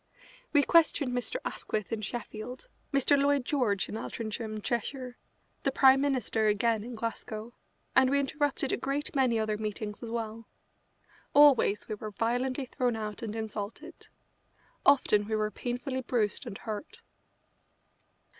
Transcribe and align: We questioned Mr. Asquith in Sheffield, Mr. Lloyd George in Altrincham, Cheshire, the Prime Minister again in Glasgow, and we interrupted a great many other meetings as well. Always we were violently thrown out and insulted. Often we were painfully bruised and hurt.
We 0.51 0.63
questioned 0.63 1.11
Mr. 1.13 1.35
Asquith 1.45 1.91
in 1.93 2.01
Sheffield, 2.01 2.67
Mr. 2.91 3.15
Lloyd 3.21 3.45
George 3.45 3.87
in 3.87 3.93
Altrincham, 3.93 4.59
Cheshire, 4.59 5.15
the 5.61 5.71
Prime 5.71 6.01
Minister 6.01 6.47
again 6.47 6.83
in 6.83 6.95
Glasgow, 6.95 7.53
and 7.95 8.09
we 8.09 8.19
interrupted 8.19 8.71
a 8.71 8.77
great 8.77 9.13
many 9.15 9.37
other 9.37 9.59
meetings 9.59 10.01
as 10.01 10.09
well. 10.09 10.47
Always 11.35 11.87
we 11.87 11.93
were 11.93 12.09
violently 12.09 12.65
thrown 12.65 12.95
out 12.95 13.21
and 13.21 13.35
insulted. 13.35 14.07
Often 14.87 15.27
we 15.27 15.35
were 15.35 15.51
painfully 15.51 16.01
bruised 16.01 16.47
and 16.47 16.57
hurt. 16.57 17.03